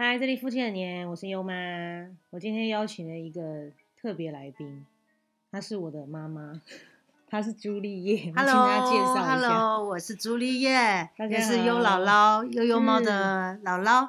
[0.00, 1.52] 嗨，这里夫妻的年，我是优妈。
[2.30, 4.86] 我今天邀请了一个特别来宾，
[5.50, 6.62] 她是我的妈妈，
[7.26, 8.32] 她是朱丽叶。
[8.36, 9.40] 我请她介绍一下。
[9.40, 10.70] Hello，我是朱丽叶，
[11.16, 14.08] 大家也是优好姥姥，悠悠猫的姥姥，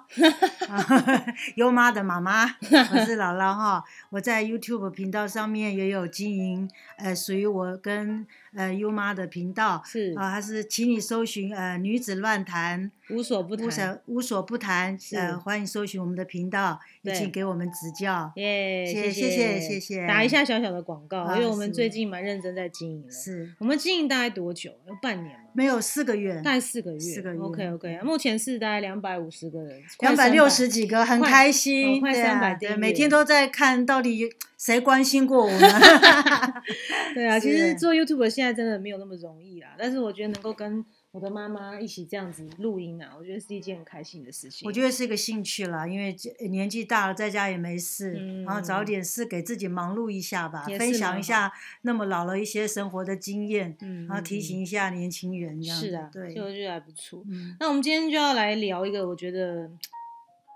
[1.57, 3.83] 优妈的妈妈，我是姥姥哈。
[4.11, 6.69] 我在 YouTube 频道上面也有经营，
[6.99, 9.81] 呃，属于我跟呃优妈的频道。
[9.85, 13.71] 是啊，还是请你搜寻呃女子乱谈，无所不无谈。
[13.71, 18.31] 所无所不谈，是呃，欢迎搜寻我们的频道，也请给我们指教。
[18.35, 23.11] 耶，谢谢谢谢谢谢打一下小小的广告，啊因为我们最近蛮认真在经营了。
[23.11, 24.71] 是我们经营大概多久？
[24.87, 25.48] 有半年吗？
[25.53, 26.99] 没有四个月，大概四个月。
[26.99, 35.59] 四个月 OK OK，目前是大概两百五十个人，两百六十几个，很开心，哦快对啊300订阅对，每天都在看到底谁关心过我们。
[37.13, 44.67] 对啊，其实做 YouTube 现在真的没有那么容易啦，但是我觉得能够跟我的妈妈一起这样子录音啊，我觉得是一件很开心的事情。
[44.67, 55.87] 我觉得是一个兴趣啦，因为这年纪大了，在家也没事，嗯然后找点事给自己忙碌一下吧，分享一下那么老了一些生活的经验，嗯，然后提醒一下年轻人这样子。
[55.87, 57.23] 是啊，对所以，我觉得还不错。
[57.27, 59.67] 嗯，那我们今天就要来聊一个，我觉得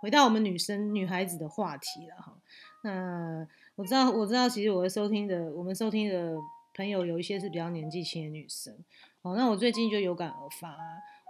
[0.01, 2.37] 回到我们女生、女孩子的话题了哈。
[2.83, 6.35] 那我知道，我知道，其实我的收听的，我们收听的
[6.75, 8.75] 朋友有一些是比较年纪轻的女生。
[9.23, 10.77] 哦，那我最近就有感而发，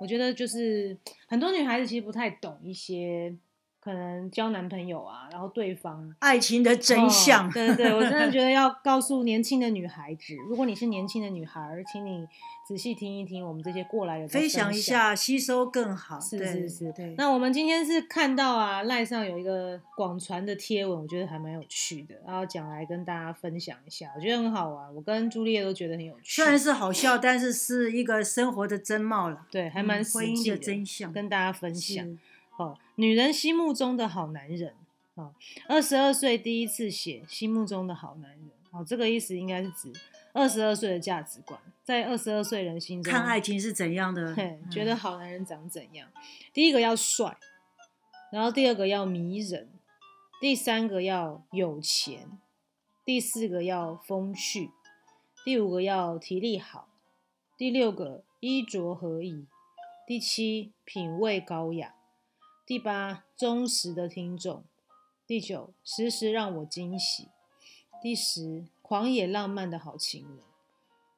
[0.02, 3.33] 我觉得就是很多女孩子其实不太懂一些
[3.83, 7.49] 可能交男朋友啊，然后对方爱情的真相。
[7.49, 12.25] 哦对对对，我真的觉得要 告诉年轻的女孩子，如果你是年轻的女孩，请你
[12.65, 16.17] 仔细听一听我们这些过来人的分享一下，吸收更好。
[16.17, 17.13] 是是是对。
[17.17, 31.11] 那我们今天是看到啊，赖上有一个广传的贴文，我觉得还蛮有趣的，然后讲来跟大家分享一下，我觉得很好玩，我跟朱丽叶都觉得很有趣，虽然是好笑，但是是一个生活的真貌了，对，还蛮嗯实际婚姻的真相。
[31.11, 32.17] 跟大家分享。
[32.57, 34.73] 是哦，女人心目中的好男人。
[35.15, 35.33] 哦，
[35.67, 38.50] 二十二岁第一次写心目中的好男人。
[38.72, 39.94] 哦，这个意思应该是指
[40.33, 44.35] 二十二岁的价值观，在二十二岁人心中看爱情是怎样的，
[44.72, 46.09] 觉得好男人长怎样？
[46.51, 47.38] 第一个要帅，
[48.31, 49.69] 然后第二个要迷人，
[50.41, 52.39] 第三个要有钱，
[53.05, 54.72] 第四个要风趣，
[55.45, 56.88] 第五个要体力好，
[57.55, 59.45] 第六个衣着合宜，
[60.07, 61.94] 第七品味高雅，
[62.66, 64.63] 第八忠实的听众，
[65.28, 67.28] 第九时时让我惊喜，
[68.01, 70.40] 第十狂野浪漫的好情人。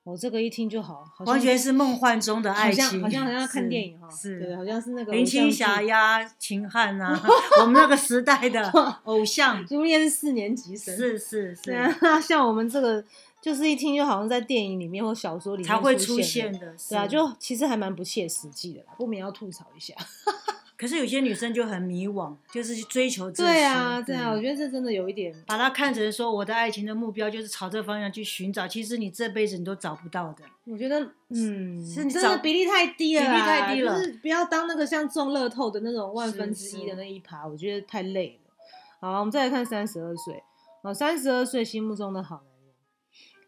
[0.05, 7.19] 哦，这个一听就好，完全是梦幻中的爱情，好像好像要看电影哈，是对，好像是那个林青霞呀、秦汉啊，
[7.61, 8.69] 我们那个时代的
[9.05, 13.03] 偶像，朱丽叶是四年级生，是是对是，啊，像我们这个
[13.41, 19.95] 就是一听就好像在电影里面或小说里面才会出出现的，的，对啊，就其实还蛮不切实际的啦，不免要吐槽一下。
[20.77, 30.43] 可是有些女生就很迷惘，就是去追求自己，对啊，对啊，我觉得这真的有一点，把它看成说我的爱情的目标就是朝这方向去寻找，其实你这辈子你都找不到的。
[30.65, 30.99] 我觉得
[31.29, 38.51] 嗯，是你真的比例太低了，比例太低了就是不要当那个像中乐透的那种万分之一的那一趴，我觉得太累了。
[38.99, 40.43] 好，我们再来看三十二岁，
[40.81, 42.73] 哦，三十二岁心目中的好男人，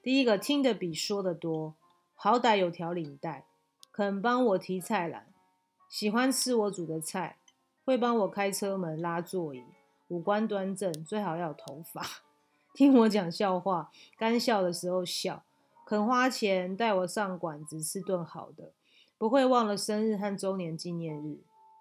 [0.02, 1.76] 第一个听得比说的多，
[2.16, 3.46] 好歹有条领带，
[3.92, 5.26] 肯帮我提菜篮，
[5.90, 7.38] 喜欢吃我煮的菜，
[7.86, 9.64] 会帮我开车门拉座椅，
[10.10, 12.06] 五官端正，最好要有头发，
[12.74, 15.44] 听我讲笑话，干笑的时候笑。
[15.86, 18.74] 肯花钱带我上馆子吃顿好的，
[19.18, 21.38] 不会忘了生日和周年纪念日，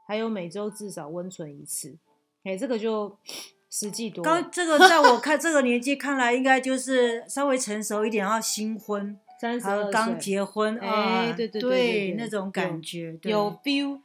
[0.07, 1.99] 还有每周至少温存一次。
[2.45, 3.19] 哎、这个就
[3.69, 4.23] 实际多。
[4.23, 14.01] 刚这个在我看这个年纪看来，应该就是稍微成熟一点，要新婚，三十二刚结婚哎啊，对对对那种感觉，对有 feel。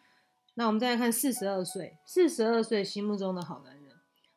[0.56, 3.94] 那我们再来看四十二岁，四十二岁心目中的好男人，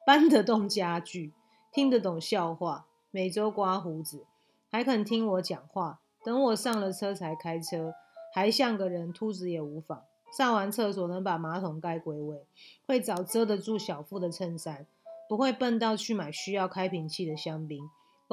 [0.07, 1.33] 搬得动家具，
[1.73, 4.25] 听得懂笑话，每周刮胡子，
[4.71, 7.95] 还肯听我讲话，等我上了车才开车，
[8.33, 10.05] 还像个人，秃子也无妨。
[10.37, 12.47] 上完厕所能把马桶盖归位，
[12.87, 14.87] 会找遮得住小腹的衬衫，
[15.29, 17.83] 不会笨到去买需要开瓶器的香槟。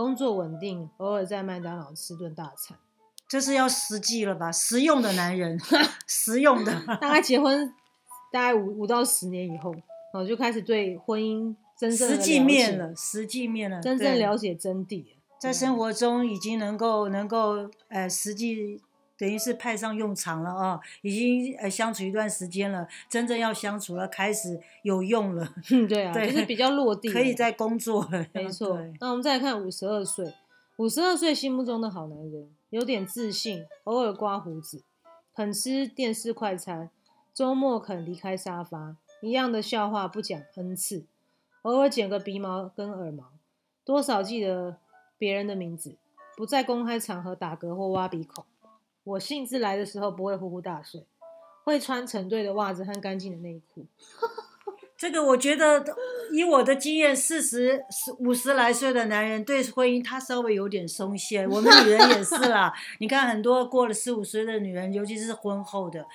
[0.01, 2.75] 工作稳定，偶尔在麦当劳吃顿大餐。
[3.27, 4.51] 这是要实际了吧？
[4.51, 5.59] 实用的男人，
[6.07, 7.71] 实用的，大概结婚
[8.31, 9.71] 大概五五到十年以后，
[10.13, 15.05] 我，就开始对婚姻真正的实际了解面了，实际面了，真正对了解真谛。
[15.39, 18.81] 在生活中已经能够能够呃实际
[19.21, 28.25] 等于是派上用场了啊、已经呃相处一段时间了，真正要相处了，开始有用了， 嗯，对啊，对就是比较落地，可以在工作了。
[28.33, 28.79] 没 错。
[28.99, 30.33] 那我们再来看五十二岁，
[30.77, 34.81] 五十二岁心目中的好男人，有点自信，偶尔刮胡子，
[35.35, 36.89] 肯吃电视快餐，
[37.31, 41.05] 周末肯离开沙发，一样的笑话不讲 n 次，
[41.61, 43.25] 偶尔剪个鼻毛跟耳毛，
[43.85, 44.77] 多少记得
[45.19, 45.95] 别人的名字，
[46.35, 48.43] 不在公开场合打嗝或挖鼻孔。
[49.03, 51.05] 我兴致来的时候不会呼呼大睡，
[51.63, 53.85] 会穿成对的袜子和干净的内裤。
[54.95, 55.83] 这个我觉得，
[56.31, 57.83] 以我的经验，四十、
[58.19, 62.71] 五十来岁的男人对婚姻他稍微有点松懈，我们女人也是啦。
[62.99, 66.05] 你看很多过了四五十的女人，尤其是婚后的，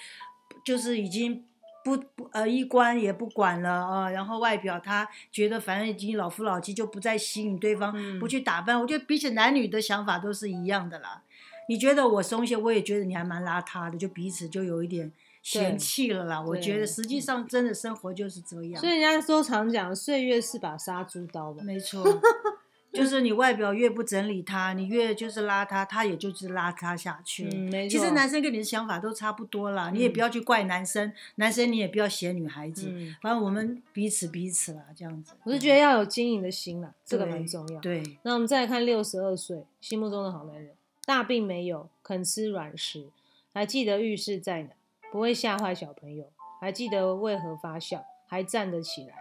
[0.65, 1.45] 就是已经
[1.83, 8.81] 不不呃衣冠也不管了啊，然后外表他觉得反正已经老夫老妻，就不再吸引对方，嗯不去打扮。
[8.81, 11.23] 我觉得比起男女的想法都是一样的啦。
[11.69, 16.41] 你觉得我松懈，我也觉得你还蛮邋遢的，就彼此就有一点嫌弃了啦。
[16.41, 18.89] 我觉得实际上真的生活就是这样所。
[18.89, 21.63] 以人家说常讲，岁月是把杀猪刀嘛。
[21.63, 22.05] 没错，
[22.93, 27.51] 就是你外表越不整理它，你越就是邋遢，它也就是邋遢下去了。
[27.53, 27.99] 嗯，没错。
[27.99, 35.35] 其实男生跟你的想法都差不多啦，你也嗯不要去怪男生，男生你也不要嫌女孩子，嗯，反正我们彼此彼此啦，这样子。
[35.45, 37.81] 我是觉得要有经营的心啦，这个对蛮重要。
[37.81, 40.73] 对，那我们再来看六十二岁心目中的好男人，
[41.07, 43.11] 大病没有，肯吃软食，
[43.55, 44.71] 还记得浴室在哪，
[45.13, 46.31] 不会吓坏小朋友，
[46.61, 49.15] 还记得为何发笑，还站得起来，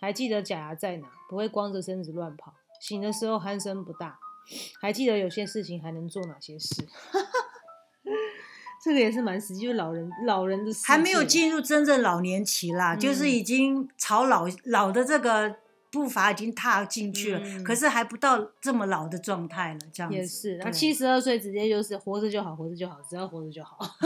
[0.00, 4.20] 还记得假牙在哪，不会光着身子乱跑，醒的时候鼾声不大，
[4.80, 6.86] 还记得有些事情还能做哪些事。
[8.84, 15.56] 这个也是蛮实际，就是老人老人的还没有进入真正老年期啦，就是嗯已经朝老老的这个
[15.92, 20.16] 步伐已经踏进去了，嗯可是还不到这么老的状态了，这样子。
[20.18, 23.78] 也是，那对七十二岁直接就是活着就好，活着就好，只要活着就好。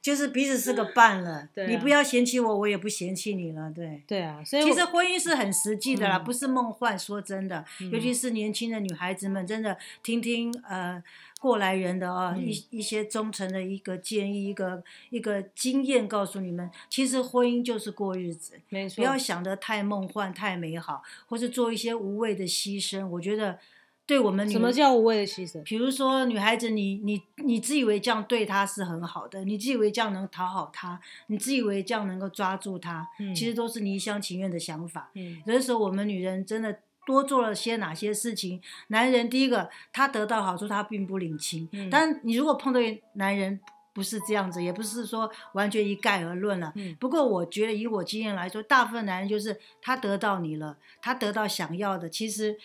[0.00, 4.02] 就是彼此是个伴了， 对啊你不要嫌弃我，我也不嫌弃你了，对。
[4.06, 6.98] 对啊，所以其实婚姻是很实际的啦，嗯不是梦幻。
[6.98, 11.02] 说真的，嗯尤其是年轻的女孩子们，真的听听呃
[11.38, 23.06] 过来人的啊、嗯一一些忠诚的一个建议，一个一个经验，告诉你们，其实婚姻就是过日子，没错，不要想得太梦幻、太美好，或是做一些无谓的牺牲。
[23.06, 23.58] 我觉得
[24.04, 25.62] 对我们女什么叫无谓的牺牲？
[25.62, 35.10] 比如说，女孩子你，你你自以为这样对她是很好的，你自以为这样能讨好她，你自以为这样能够抓住她，嗯其实都是你一厢情愿的想法。
[35.14, 41.66] 嗯有的时候，我们女人真的多做了些哪些事情，男人第一个他得到好处，他并不领情。
[41.72, 42.78] 嗯但你如果碰到
[43.14, 43.58] 男人
[43.94, 46.70] 不是这样子，也不是说完全一概而论了。
[46.76, 52.58] 嗯不过我觉得以我经验来说，大部分男人就是他得到你了，他得到想要的，其实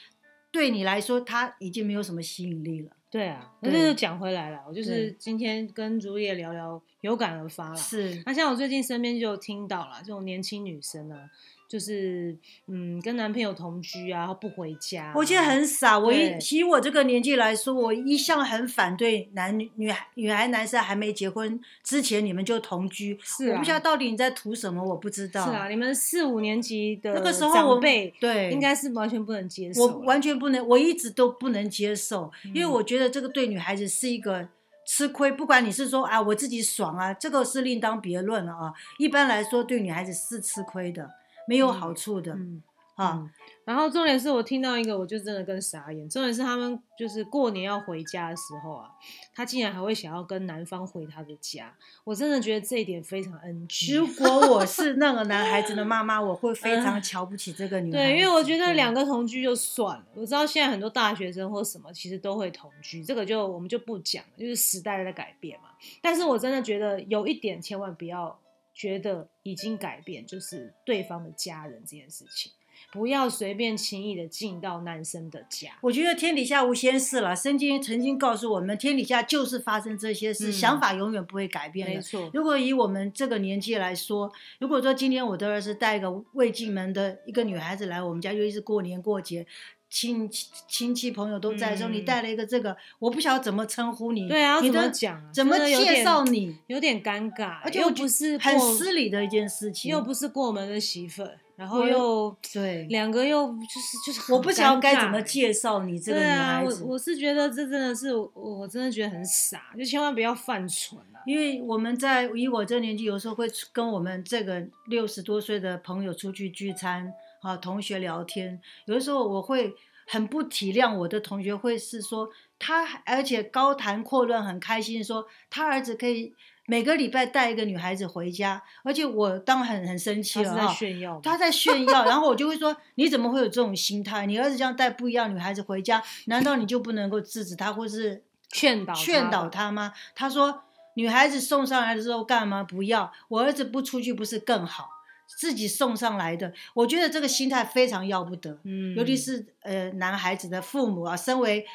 [0.52, 2.92] 对你来说他已经没有什么吸引力了。
[3.10, 7.76] 对啊，那对就讲回来了，我就是今天跟竹叶聊聊，有感而发了。
[7.76, 11.30] 是，那像我最近身边就听到了，这种年轻女生啊，
[11.74, 12.38] 就是
[12.68, 15.98] 嗯跟男朋友同居啊，不回家啊、我觉得很傻。
[15.98, 23.18] 我一对以我这个年纪来说，我一向很反对男女女孩女孩男生还没结婚之前你们就同居。
[23.24, 25.44] 是啊我不知道到底你在图什么，我不知道。
[25.48, 29.82] 是啊，你们四五年级的那个时候我长辈对应该是完全不能接受。
[29.82, 34.48] 我完全不能，我一直都不能接受，因为嗯我觉得这个对女孩子是一个
[34.86, 35.32] 吃亏。
[35.32, 38.72] 不管你是说啊我自己爽啊，这个是另当别论了啊。
[39.00, 41.10] 一般来说，对女孩子是吃亏的，
[41.48, 42.64] 没有好处的、嗯
[42.96, 43.14] 啊。
[43.22, 43.30] 嗯
[43.66, 46.10] 然后重点是我听到一个，我就真的跟傻眼。
[46.10, 48.90] 重点是他们就是过年要回家的时候啊，
[49.34, 51.74] 他竟然还会想要跟男方回他的家，
[52.04, 53.96] 我真的觉得这一点非常 NG。
[53.96, 65.70] 如果我是 那个男孩子的妈妈，我会非常瞧不起这个女孩对，因为我觉得对两个同居就算了，我知道现在很多大学生或什么其实都会同居，这个就我们就不讲了，就是时代在改变嘛。
[66.02, 68.38] 但是我真的觉得有一点千万不要
[68.74, 72.52] 觉得已经改变，就是对方的家人这件事情，
[72.92, 75.78] 不要随便轻易的进到男生的家。
[75.82, 81.94] 我觉得天底下无仙事了，圣经曾经告诉我们，天底下就是发生这些事，嗯想法永远不会改变的。
[81.96, 89.46] 没错，如果以我们这个年纪来说，如果说今天我的儿子带一个未进门的一个女孩子来我们家，尤其是过年过节，
[89.94, 90.28] 亲
[90.68, 95.30] 亲戚朋友都在的时候，嗯你带了一个这个，我不晓得怎么称呼你，对啊，要怎么讲啊？
[95.32, 102.86] 怎么介绍你，有点尴尬，又而且又不是很过失礼的一件事情，又不是过门的媳妇儿，然后又对。
[102.86, 111.22] 两个又就是就是我不晓得该怎么介绍你这个女对啊，我，我是觉得这真的是我我真的觉得很傻，就千万不要犯蠢啊！
[111.28, 119.76] 因为我们在以我这年纪，有时候会跟我们这个六十多岁的朋友出去聚餐，啊，同学聊天，有的时候我会
[120.08, 126.34] 很不体谅我的同学，会是说他，而且高谈阔论，很开心说他儿子可以
[126.66, 130.68] 每个礼拜带一个女孩子回家，而且我当然很很生气他是在。
[130.68, 134.26] 炫耀，他在炫耀，然后我就会说：你怎么会有这种心态？
[134.26, 139.92] 你儿子这样带不一样女孩子回家，难道你就不能够制止他，或是劝导劝导他吗？
[140.16, 143.12] 他说女孩子送上来的时候干嘛不要？
[143.28, 144.93] 我儿子不出去不是更好？
[145.38, 148.60] 自己送上来的，我觉得这个心态非常要不得。
[148.64, 151.66] 嗯，尤其是呃男孩子的父母啊，身为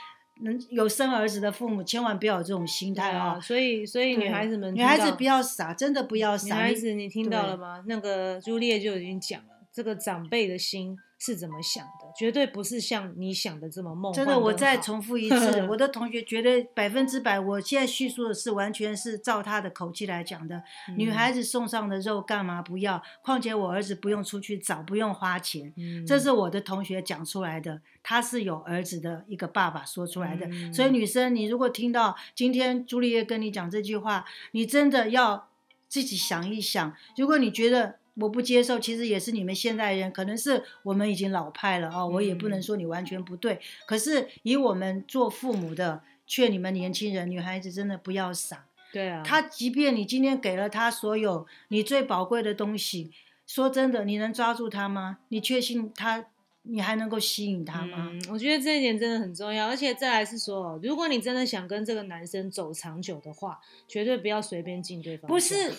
[0.40, 3.40] 能有生儿子的父母，千万不要有这种心态啊啊，。
[3.40, 6.46] 所以所以女孩子们女孩子不要傻，真的不要傻。
[6.46, 7.82] 女孩子，你听到了吗？
[7.86, 20.62] 那个朱丽叶就已经讲了，这个长辈的心是怎么想的，绝对不是像你想的这么梦幻真的，我再重复一次，我 的同学绝对百分之百，我现在叙述的是完全是照他的口气来讲的。
[20.96, 23.02] 女嗯孩子送上的肉干嘛不要？
[23.22, 25.72] 况且我儿子不用出去找，不用花钱。
[25.76, 30.46] 嗯，这是我的同学讲出来的，他是有儿子的一个爸爸说出来的。
[30.46, 35.48] 嗯所以女生，你如果听到今天朱丽叶跟你讲这句话，你真的要
[35.88, 36.94] 自己想一想。
[37.16, 43.60] 如果你觉得我不接受，其实也是你们现代人，可能是我们已经老派了哦，我也不能嗯说你完全不对。
[43.86, 48.64] 可是以我们做父母的，劝你们年轻人、女孩子真的不要傻。
[48.92, 53.12] 对啊，他即便你今天给了他所有你最宝贵的东西，
[53.46, 55.18] 说真的，你能抓住他吗？
[55.28, 56.24] 你确信他，
[56.70, 58.10] 你还能够吸引他吗？
[58.12, 65.28] 嗯，我觉得这一点真的很重要，而且再来是说，如果你真的想跟这个男生走长久的话，绝对不要随便进对方。
[65.28, 65.72] 不是，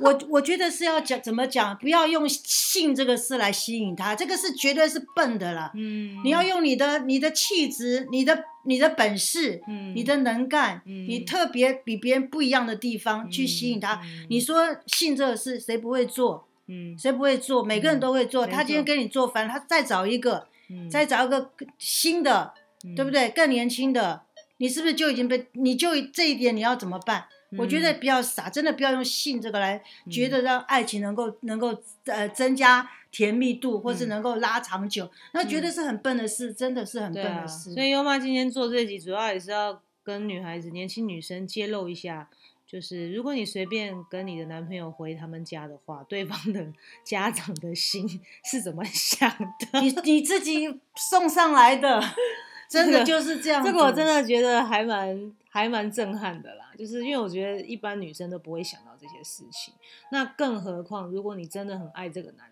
[0.00, 5.70] 我我觉得是要讲怎么讲，不要用性这个事来吸引他，这个是绝对是笨的啦。
[5.74, 14.00] 嗯，你要用你的你的气质、你的你的本事、嗯你的能干、嗯你特别比别人不一样的地方去吸引他。
[14.02, 16.48] 嗯你说性这个事谁不会做？
[16.72, 17.62] 嗯谁不会做？
[17.62, 18.46] 每个人都会做。
[18.46, 22.54] 没他今天错跟你做饭，他再找一个，嗯再找一个新的，
[22.96, 23.10] 对不？
[23.10, 23.28] 对？
[23.30, 24.22] 更年轻的，
[24.56, 25.46] 你是不是就已经被？
[25.52, 27.26] 你就这一点你要怎么办？
[27.58, 31.76] 我觉得嗯不要傻，真的不要用性这个来觉嗯得让爱情能够能够
[32.06, 37.74] 呃增加甜蜜度，或是嗯能够拉长久，那绝对是很笨的事，真的是很笨的事。
[37.74, 42.30] 所以优妈今天做这集主要也是要跟女孩子、年轻女生揭露一下，
[42.72, 46.72] 就是如果你随便跟你的男朋友回他们家的话，对方的
[47.04, 48.08] 家长的心
[48.50, 49.30] 是怎么想
[49.70, 49.80] 的？
[49.82, 52.02] 你你自己送上来的，
[52.70, 53.70] 真的就是这样子。
[53.70, 59.74] 这个我真的觉得还蛮还蛮震撼的啦，就是因为我觉得一般女生都不会想到这些事情，
[60.10, 62.50] 那更何况如果你真的很爱这个男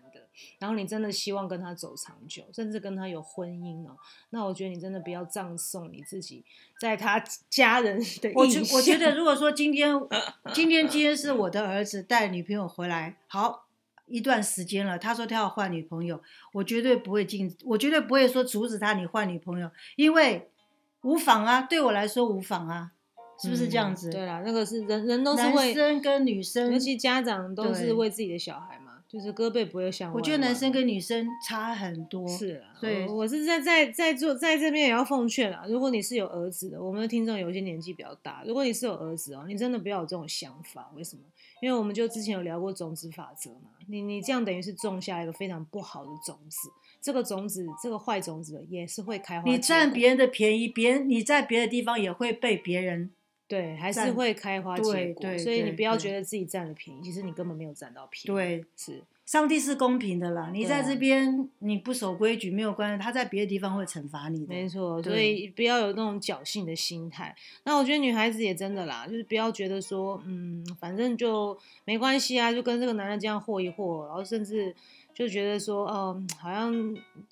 [0.59, 3.97] 然后你真的希望跟他走长久，甚至跟他有婚姻哦，
[4.29, 6.43] 那我觉得你真的不要葬送你自己
[6.79, 8.47] 在他家人的我。
[8.47, 9.93] 觉我觉得，如果说今天
[10.53, 13.65] 今天今天是我的儿子带女朋友回来，好
[14.07, 16.21] 一段时间了，他说他要换女朋友，
[16.53, 20.49] 我绝对不会禁，我绝对不会说阻止他你换女朋友，因为
[21.03, 22.91] 无妨啊，对我来说无妨啊，
[23.41, 24.09] 是不是这样子？
[24.09, 28.80] 嗯对啦，那个是人人都是男，生跟女生尤，其家长都是为自己的小孩嘛，
[29.11, 32.25] 就是胳膊不会向外我觉得男生跟女生差很多。
[32.29, 41.23] 是啊，对我我是在在在做在这边也要奉劝啊，如果你是有儿子的，我们的听众有一些年纪比较大，如果你是有儿子哦，你真的不要有这种想法，为什么？
[41.61, 46.69] 因为我们就之前有聊过种子法则嘛，你你这样等于是种下一个非常不好的种子，
[47.01, 53.11] 这个种子这个坏种子也是会开花，你占别人的便宜，别人你在别的地方也会被别人。
[53.51, 59.03] 对，还是会开花结果，所以你不要觉得自己占了便宜，其实你根本没有占到便宜，，对，是。
[59.25, 64.53] 上帝是公平的啦，你在这边你不守规矩没有关系，他在别的地方会惩罚你的。
[64.53, 67.33] 没错，所以不要有那种侥幸的心态。
[67.63, 74.75] 那我觉得女孩子也真的啦，就是不要觉得说，嗯，反正就没关系啊，就跟这个男人这样和一和，然后甚至
[75.13, 76.73] 就觉得说，嗯，好像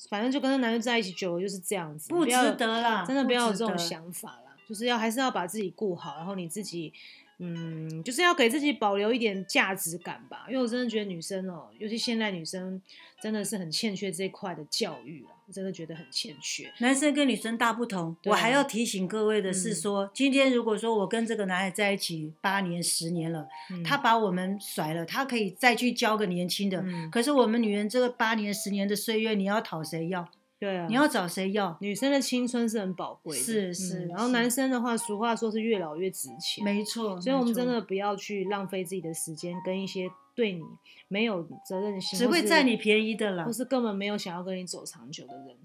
[0.09, 6.93] 反正就跟这男的在一起久了就是这样子，不值得啦，真的不要有这种想法啦，就是要还是要把自己顾好，然后你自己。
[7.41, 12.81] 嗯，就是要给自己保留一点价值感吧，因为我真的觉得女生哦，尤其现在女生
[13.21, 16.69] 真的是很欠缺这一块的教育啊，我真的觉得很欠缺。
[16.79, 18.13] 男生跟女生大不同。
[18.25, 26.81] 我还要提醒各位的是嗯说，今天如果说我跟这个男孩在一起八年、十年了，嗯他把我们甩了，他可以再去交个年轻的。
[26.81, 30.29] 嗯可是我们女人这个八年、十年的岁月，你要讨谁要？
[30.59, 31.77] 对啊，你要找谁要？
[31.79, 40.61] 女生的青春是很宝贵的，是是嗯然后男生的话，俗话说是越老越值钱，没错，所以我们真的不要去浪费自己的时间跟一些对你
[41.07, 43.53] 没有责任心，只会占你便宜的啦或。
[43.53, 45.55] 是根本没有想要跟你走长久的人，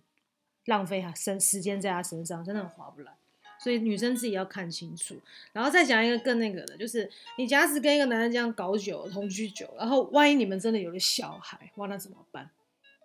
[0.66, 3.12] 浪费他身时间在他身上，真的很划不来。
[3.58, 5.16] 所以女生自己要看清楚，
[5.52, 12.50] 然后再讲一个更那个的，就是你假使跟一个男人这样搞久了同居久，然后万一你们真的有了小孩，哇，那怎么办？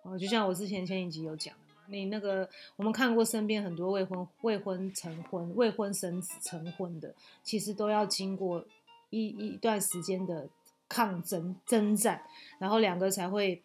[0.02, 1.54] 哦，就像我之前前一集有讲
[1.90, 8.64] 你那个我们看过身边很多未婚未婚成婚、未婚生子成婚的，其实都要经过
[9.10, 10.48] 一一段时间的
[10.88, 12.22] 抗争征战，
[12.58, 13.62] 然后两个才会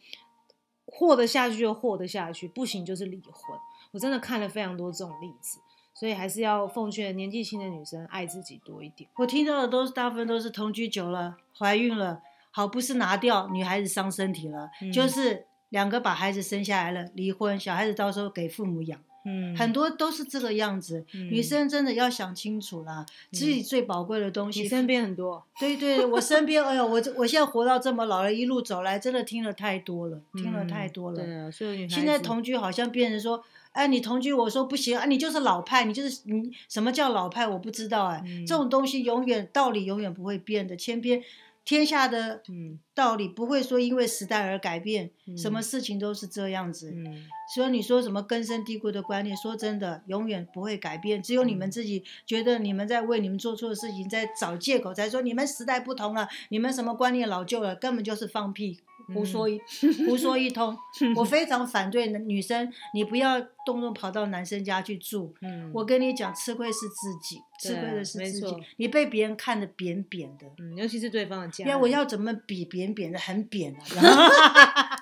[0.85, 3.57] 活得下去就活得下去，不行就是离婚。
[3.91, 5.59] 我真的看了非常多这种例子，
[5.93, 9.09] 所以还是要奉劝年纪轻的女生爱自己多一点。
[9.15, 21.05] 我听到的都是大部分都是同居久了，怀孕了，好不是拿掉女孩子伤身体了，就嗯是两个把孩子生下来了，离婚，小孩子到时候给父母养，嗯，很多都是这个样子。
[21.11, 24.61] 女嗯生真的要想清楚啦，自己最宝贵的东西。
[24.61, 31.21] 你身边很多，对 对，我身边，哎呦，我这我现在活到这么老了，一路走来，真的听了太多了，听了太嗯多了。
[31.21, 41.21] 对啊，所以现在同居好像变成说，哎，你同居，我说不行，啊，你就是老派，你就是你什么叫老派，我不知道哎，嗯这种东西永远道理永远不会变的，千篇
[41.65, 46.91] 天下的嗯道理不会说因为时代而改变，什么嗯事情都是这样子。
[46.95, 51.21] 嗯所以你说什么根深蒂固的观念，说真的，永远不会改变。
[51.21, 58.79] 只有你们嗯自己觉得你们在为你们做错的事情在找借口，才说你们时代不同了，你们什么观念老旧了，根本就是放屁。
[59.13, 59.59] 胡说一、
[60.07, 60.77] 胡说一通，
[61.15, 65.33] 我非常反对女生，你不要动不动跑到男生家去住。
[65.41, 70.45] 嗯，我跟你讲，吃亏是自己，吃亏的是自己，你被别人看得扁扁的。
[70.59, 73.81] 嗯，尤其是对方的家因为，我要怎么比扁扁的很扁啊？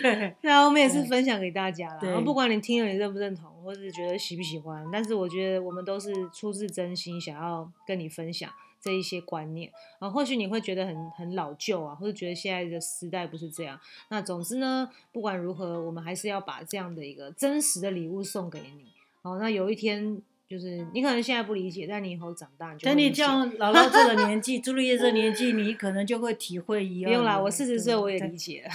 [0.00, 1.98] 对，对啊，我们也是分享给大家啦。
[2.00, 10.08] 对然后不管你听了你认不认同，或是觉得喜不喜欢，但是我觉得我们都是出自真心想要跟你分享这一些观念啊。
[10.08, 13.78] 或许你会觉得很很老旧啊，或者觉得现在的时代不是这样。
[14.10, 18.92] 那总之呢，不管如何，我们还是要把这样的一个真实的礼物送给你。
[19.22, 20.22] 哦，那有一天。
[20.48, 27.18] 就是你可能现在不理解，但你以后长大，你就等你这样姥姥这个年纪，朱丽叶这个年纪，你可能就会体会一样的。
[27.18, 28.70] 不用啦，我四十岁我也理解 了。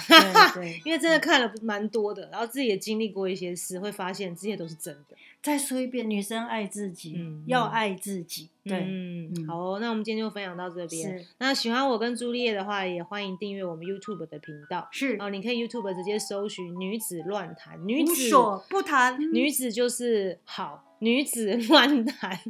[0.54, 5.16] 对对，因为真的看了蛮多的，然后自己也经历过一些事，会发现这些都是真的。
[5.44, 8.48] 再说一遍，女生爱自己，嗯要嗯爱自己。
[8.64, 11.22] 对，嗯嗯好哦，那我们今天就分享到这边。
[11.36, 14.88] 那喜欢我跟朱丽叶的话，也欢迎订阅我们 YouTube 的频道。
[14.90, 22.40] 是，哦，你可以 YouTube 直接搜寻“女子乱谈”，女无子所不谈，女子就是好，女子乱谈。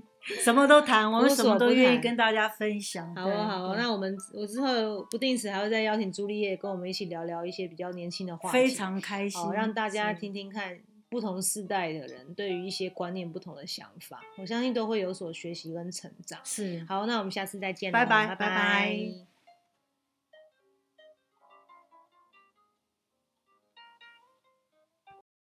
[0.40, 3.12] 什么都谈，我们什么都愿意跟大家分享。
[3.16, 10.78] 好哦，好哦，那我们我之后不定时还会再邀请朱丽叶跟我们一起聊聊一些比较年轻的话题，非常开心好，让大家是听听看
[11.14, 16.40] 不同世代的人对于一些观念不同的想法，我相信都会有所学习跟成长。
[16.42, 16.84] 是。
[16.88, 19.33] 好，那我们下次再见拜拜拜拜